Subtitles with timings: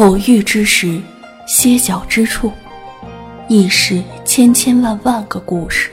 [0.00, 0.98] 偶遇之时，
[1.46, 2.50] 歇脚之处，
[3.50, 5.90] 亦是千千万万个故事。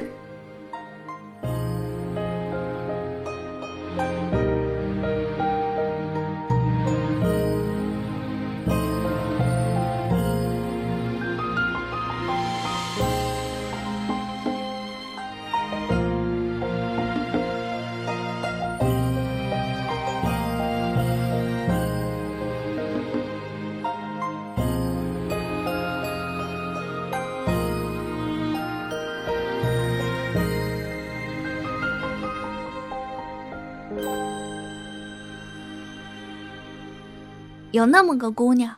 [37.71, 38.75] 有那么个姑娘，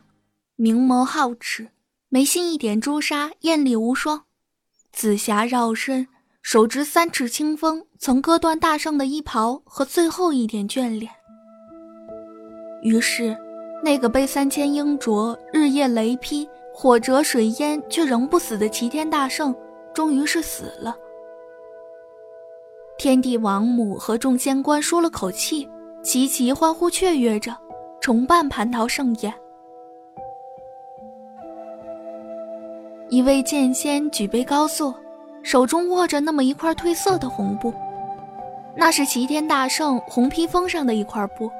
[0.56, 1.68] 明眸皓齿，
[2.08, 4.24] 眉心一点朱砂，艳丽无双。
[4.92, 6.06] 紫霞绕身，
[6.42, 11.10] 手执三尺清风，曾割断大圣的衣袍和最后一点眷恋。
[12.82, 13.36] 于是，
[13.82, 19.54] 那个被三千鹰啄、日夜雷劈、火折水淹却仍不死的齐天大圣，
[19.94, 20.94] 终于是死了。
[23.00, 25.66] 天帝王母和众仙官舒了口气，
[26.02, 27.56] 齐齐欢呼雀跃着。
[27.98, 29.32] 重办蟠桃盛宴，
[33.08, 34.94] 一位剑仙举杯高坐，
[35.42, 37.72] 手中握着那么一块褪色的红布，
[38.76, 41.50] 那是齐天大圣红披风上的一块布，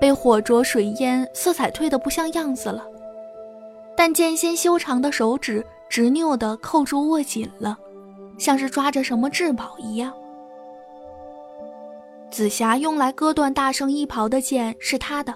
[0.00, 2.84] 被火灼水淹，色彩褪得不像样子了。
[3.96, 7.78] 但剑仙修长的手指执拗地扣住握紧了，
[8.40, 10.12] 像是抓着什么至宝一样。
[12.30, 15.34] 紫霞用来割断大圣衣袍的剑是他的。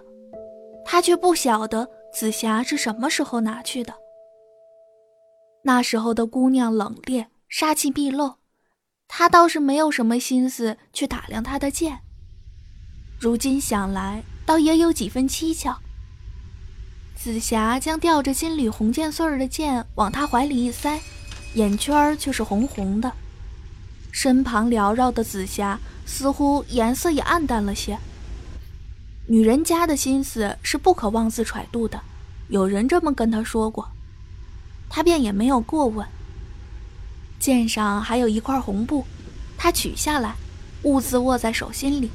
[0.85, 3.95] 他却不晓得紫霞是什么时候拿去的。
[5.65, 8.34] 那时候的姑娘冷冽，杀气毕露，
[9.07, 12.01] 他倒是没有什么心思去打量她的剑。
[13.19, 15.78] 如今想来，倒也有几分蹊跷。
[17.15, 21.00] 紫霞将吊着金缕红剑穗儿的剑往他怀里一塞，
[21.55, 23.12] 眼圈却是红红的。
[24.12, 27.99] 身旁缭绕的紫霞，似乎颜色也暗淡了些。
[29.27, 32.00] 女人家的心思是不可妄自揣度的，
[32.49, 33.89] 有人这么跟他说过，
[34.89, 36.06] 他便也没有过问。
[37.41, 39.05] 剑上还有一块红布，
[39.56, 40.34] 他取下来，
[40.83, 42.11] 兀自握在手心里。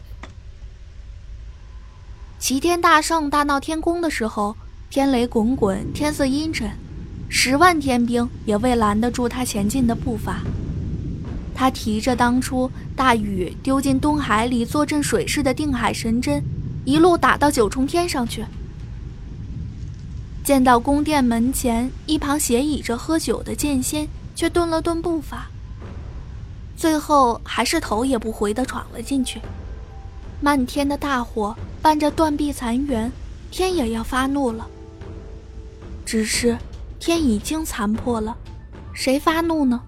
[2.37, 4.55] 齐天大圣大闹天宫的时候，
[4.91, 6.71] 天雷滚滚，天色阴沉，
[7.27, 10.41] 十万天兵也未拦得住他前进的步伐。
[11.57, 16.43] 他提着当初大禹丢进东海里坐镇水势的定海神针。
[16.85, 18.45] 一路打到九重天上去，
[20.43, 25.47] 见到宫殿门前一旁斜倚着喝酒的剑仙，却顿了顿步伐。
[26.77, 29.41] 最后还是头也不回地闯了进去。
[30.39, 33.11] 漫天的大火伴着断壁残垣，
[33.49, 34.67] 天也要发怒了。
[36.05, 36.55] 只是
[36.99, 38.37] 天已经残破了，
[38.93, 39.81] 谁发怒呢？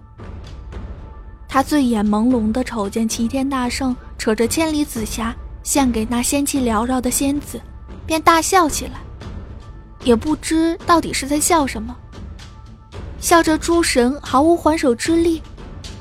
[1.52, 5.34] 他醉眼朦胧地瞅见齐天大圣扯着千里紫霞。
[5.62, 7.60] 献给那仙气缭绕的仙子，
[8.06, 8.92] 便大笑起来，
[10.04, 11.94] 也不知到底是在笑什么，
[13.20, 15.42] 笑这诸神毫无还手之力，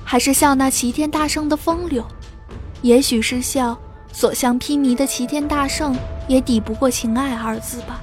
[0.06, 2.08] 还是笑那齐天大圣的风流？
[2.82, 3.78] 也许是笑
[4.14, 5.94] 所向披靡的齐天大圣
[6.30, 8.02] 也抵不过情爱二字吧。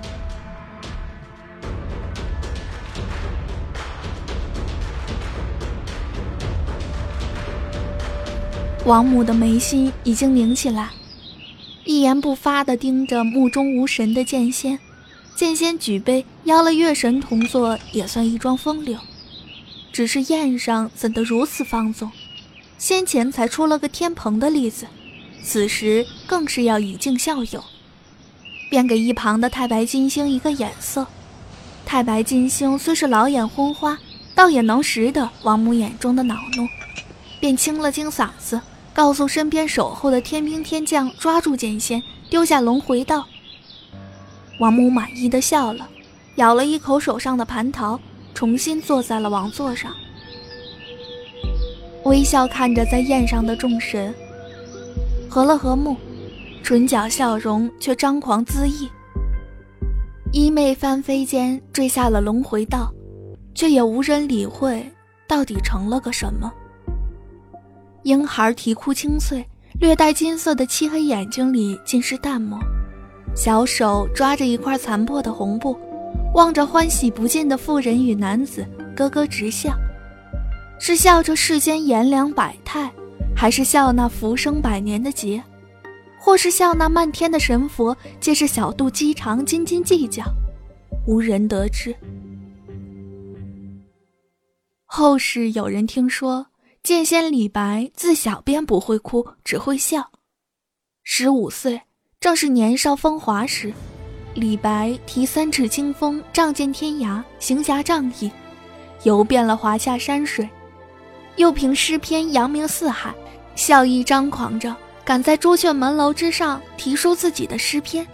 [8.87, 10.91] 王母的眉心已经拧起来。
[11.85, 14.79] 一言不发地盯着目中无神的剑仙，
[15.35, 18.97] 剑仙举杯邀了月神同坐，也算一桩风流。
[19.93, 22.13] 只是宴上怎得如此放纵？
[22.79, 24.87] 先前才出了个天蓬的例子，
[25.43, 27.65] 此时更是要以儆效尤。
[28.71, 31.09] 便给一旁的太白金星一个眼色。
[31.85, 33.99] 太白金星虽是老眼昏花，
[34.37, 36.69] 倒也能识得王母眼中的恼怒，
[37.41, 38.61] 便清了清嗓子。
[38.97, 43.27] 告诉身边守候的天兵天将，抓住剑仙，丢下龙回道。
[44.59, 45.87] 王母满意的笑了，
[46.37, 48.01] 咬了一口手上的蟠桃，
[48.33, 49.93] 重新坐在了王座上，
[52.05, 54.15] 微笑看着在宴上的众神，
[55.29, 55.95] 合了合目，
[56.63, 58.89] 唇角笑容却张狂恣意。
[60.33, 62.91] 衣袂翻飞间坠下了龙回道，
[63.55, 64.91] 却也无人理会，
[65.29, 66.51] 到底成了个什么。
[68.07, 69.45] 婴孩啼哭清脆，
[69.81, 72.57] 略带金色的漆黑眼睛里尽是淡漠，
[73.35, 75.77] 小手抓着一块残破的红布，
[76.33, 78.65] 望着欢喜不尽的妇人与男子，
[78.95, 79.77] 咯咯直笑。
[80.79, 82.93] 是笑这世间炎凉百态，
[83.35, 85.43] 还是笑那浮生百年的劫，
[86.21, 90.23] 或是笑那漫天的神佛皆是小肚鸡肠，斤斤计较？
[91.09, 91.93] 无人得知。
[94.85, 96.47] 后世有人听说，
[96.87, 100.09] 剑仙李白自小便不会哭，只会笑。
[101.03, 101.83] 十五岁，
[102.21, 103.75] 正是年少风华时，
[104.35, 108.31] 李白提三尺清风，仗剑天涯，行侠仗义，
[109.03, 110.49] 游遍了华夏山水，
[111.35, 113.13] 又凭诗篇扬名四海，
[113.57, 114.73] 笑意张狂着，
[115.05, 118.07] 敢在朱雀门楼之上题书自己的诗篇。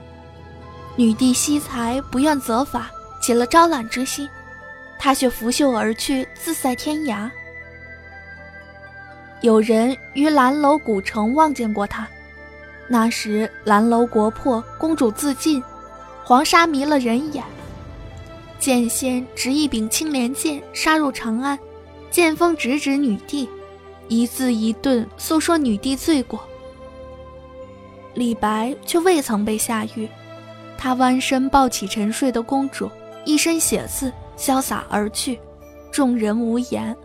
[0.97, 2.91] 女帝惜才，不愿责罚，
[3.21, 4.27] 起了招揽之心。
[4.99, 7.31] 他却拂袖而去，自在天涯。
[9.43, 12.09] 有人于蓝楼古城望见过他，
[12.89, 15.63] 那时蓝楼国破，公主自尽，
[16.25, 17.45] 黄沙迷了人眼。
[18.61, 21.59] 剑仙执一柄青莲剑，杀入长安，
[22.09, 23.49] 剑锋直指女帝，
[24.07, 26.41] 一字一顿诉说女帝罪过。
[28.15, 30.09] 李白却未曾被下狱，
[30.79, 32.89] 他弯身抱起沉睡的公主，
[33.25, 34.13] 一身血渍。
[34.35, 35.39] 潇洒而去，
[35.93, 36.97] 众人无言。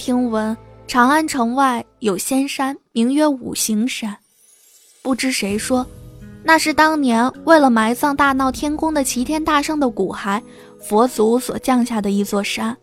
[0.00, 0.56] 听闻
[0.86, 4.16] 长安城外有仙山，名曰五行山。
[5.02, 5.86] 不知谁说，
[6.42, 10.40] 那是当年为了埋葬大闹天宫的齐天大圣的骨骸，
[10.80, 12.74] 佛祖所降下的一座山。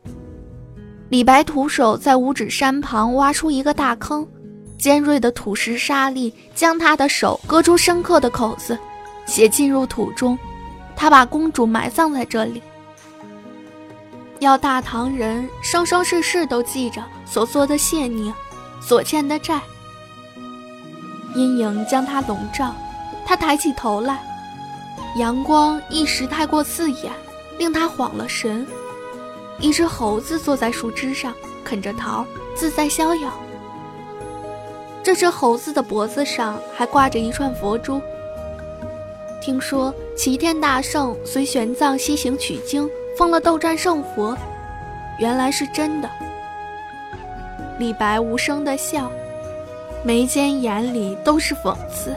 [1.10, 4.26] 李白徒手在五指山旁挖出一个大坑。
[4.78, 8.78] 尖锐的土石沙砾将他的手割出深刻的口子，
[9.26, 10.38] 血进入土中。
[10.96, 12.62] 他把公主埋葬在这里，
[14.40, 18.34] 要大唐人生生世世都记着所做的谢孽，
[18.80, 19.62] 所欠的债。
[21.36, 22.74] 阴影将他笼罩，
[23.26, 24.20] 他抬起头来，
[25.18, 27.12] 阳光一时太过刺眼，
[27.58, 28.66] 令他晃了神。
[29.60, 32.26] 一只猴子坐在树枝上，啃着桃，
[32.56, 33.32] 自在逍遥。
[35.04, 38.02] 这只猴子的脖子上还挂着一串佛珠。
[39.42, 44.38] 听说齐天大圣随玄奘西行取经，封了斗战胜佛，
[45.18, 46.10] 原来是真的。
[47.80, 49.12] 李白无声的笑，
[50.04, 52.16] 眉间眼里都是讽刺。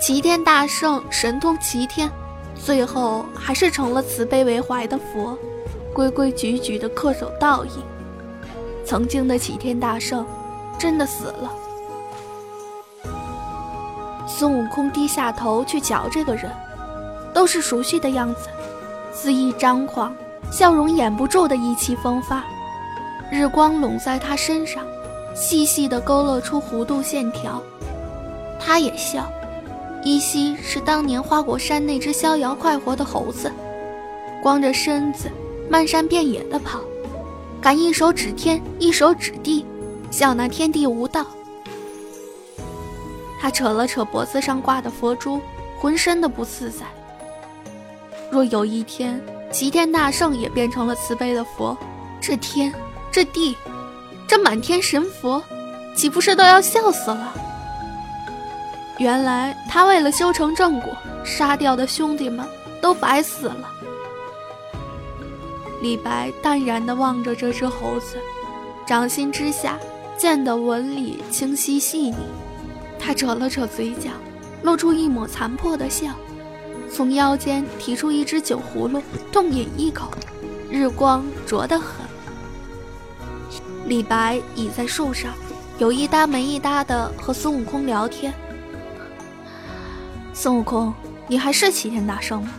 [0.00, 2.10] 齐天大圣神通齐天，
[2.54, 5.38] 最后还是成了慈悲为怀的佛，
[5.94, 7.70] 规规矩矩的恪守道义。
[8.84, 10.26] 曾经的齐天大圣。
[10.80, 11.52] 真的死了。
[14.26, 16.50] 孙悟空低下头去瞧这个人，
[17.34, 18.48] 都是熟悉的样子，
[19.22, 20.14] 恣意张狂，
[20.50, 22.42] 笑容掩不住的意气风发。
[23.30, 24.82] 日光拢在他身上，
[25.34, 27.62] 细细的勾勒出弧度线条。
[28.58, 29.30] 他也笑，
[30.02, 33.52] 依稀是当年花果山那只逍遥快活的猴子，
[34.42, 35.30] 光着身子，
[35.68, 36.80] 漫山遍野的跑，
[37.60, 39.66] 敢一手指天，一手指地。
[40.10, 41.26] 笑那天地无道。
[43.38, 45.40] 他扯了扯脖子上挂的佛珠，
[45.78, 46.86] 浑身的不自在。
[48.30, 51.76] 若有一天齐天大圣也变成了慈悲的佛，
[52.20, 52.72] 这天，
[53.10, 53.56] 这地，
[54.28, 55.42] 这满天神佛，
[55.96, 57.34] 岂不是都要笑死了？
[58.98, 62.46] 原来他为了修成正果，杀掉的兄弟们
[62.80, 63.68] 都白死了。
[65.82, 68.18] 李白淡然地望着这只猴子，
[68.86, 69.78] 掌心之下。
[70.18, 72.14] 剑的纹理清晰细腻，
[72.98, 74.10] 他扯了扯嘴角，
[74.62, 76.08] 露出一抹残破的笑，
[76.92, 79.00] 从腰间提出一只酒葫芦，
[79.32, 80.10] 痛饮一口，
[80.70, 82.04] 日光灼得很。
[83.86, 85.32] 李白倚在树上，
[85.78, 88.34] 有一搭没一搭的和孙悟空聊天。
[90.32, 90.92] 孙悟空，
[91.26, 92.50] 你还是齐天大圣吗？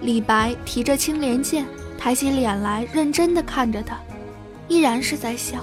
[0.00, 1.66] 李白提着青莲剑，
[1.98, 3.96] 抬起脸来，认真的看着他，
[4.68, 5.58] 依然是在笑。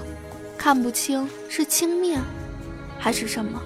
[0.56, 2.18] 看不清是轻蔑，
[2.98, 3.60] 还是什么。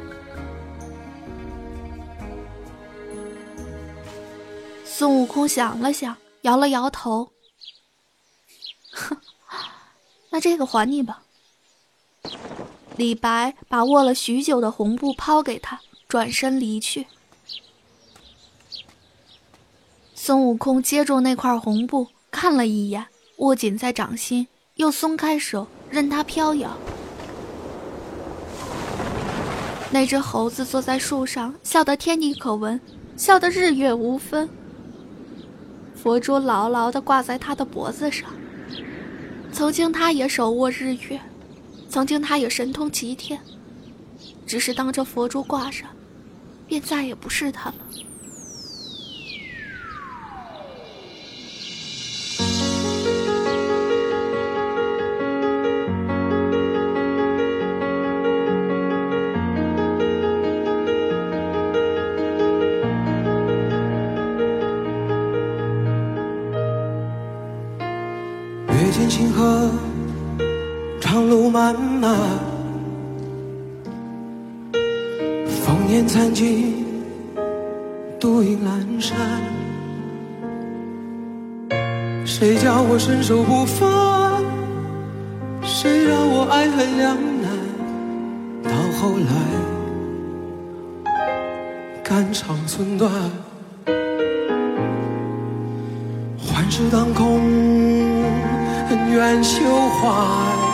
[4.97, 7.33] 孙悟空想了想，摇了摇头。
[8.93, 9.17] 哼，
[10.31, 11.25] 那这个还你吧。
[12.97, 17.09] 李白把握了许久的红布抛给他，转身离去。
[20.15, 23.05] 孙悟空接住那块红布，看了一眼，
[23.39, 24.47] 握紧在掌心，
[24.77, 25.67] 又松开手。
[25.91, 26.79] 任它飘摇。
[29.91, 32.81] 那只猴子坐在树上，笑得天地可闻，
[33.17, 34.49] 笑得日月无分。
[36.05, 38.29] 佛珠牢牢地挂在他的脖子上。
[39.51, 41.19] 曾经他也手握日月，
[41.89, 43.41] 曾经他也神通齐天。
[44.47, 45.89] 只是当这佛珠挂上，
[46.67, 47.77] 便再也不是他了。
[71.65, 72.13] 漫漫，
[75.65, 76.85] 烽烟残尽，
[78.21, 79.17] 独影阑珊。
[82.27, 84.45] 谁叫我身手不凡？
[85.63, 87.51] 谁让我爱恨两难？
[88.65, 89.33] 到后来，
[92.03, 93.11] 肝肠寸断。
[96.37, 97.41] 幻世当空，
[98.91, 100.74] 恩怨休怀。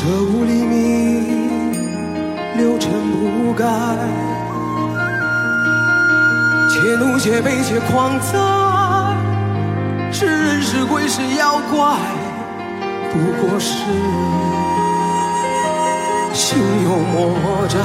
[0.00, 1.72] 舍吾黎明，
[2.56, 3.64] 六尘不改。
[6.70, 8.38] 且怒且悲且狂哉，
[10.12, 11.96] 是人是鬼是妖怪，
[13.10, 13.74] 不过是
[16.32, 17.76] 心有魔债。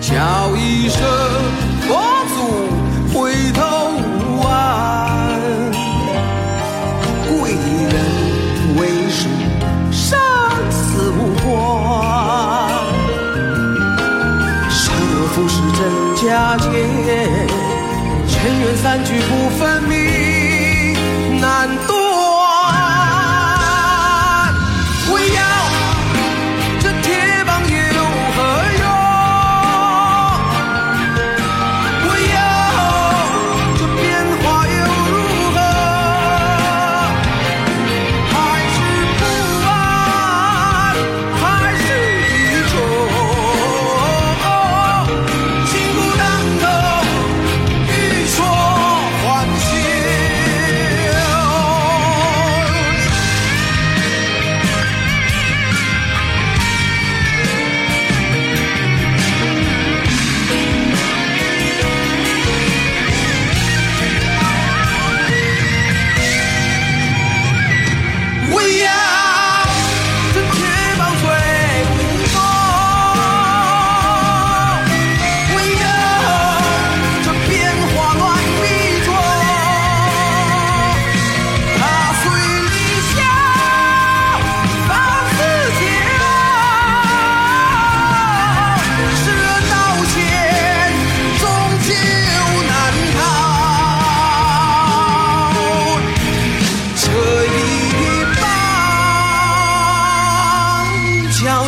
[0.00, 1.02] 叫一声
[18.86, 19.95] 散聚不分明，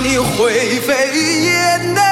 [0.00, 0.94] 你灰飞
[1.42, 2.07] 烟灭。